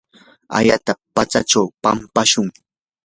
[0.57, 2.47] ayata pantyunchaw pampashun.